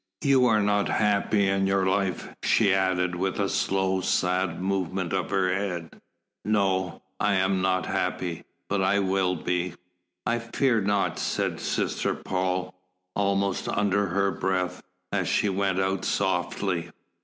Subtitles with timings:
[0.23, 5.29] "You are not happy in your life," she added, with a slow, sad movement of
[5.29, 6.01] her head.
[6.43, 8.43] "No I am not happy.
[8.67, 9.75] But I will be."
[10.25, 12.73] "I fear not," said Sister Paul,
[13.15, 16.89] almost under her breath, as she went out softly.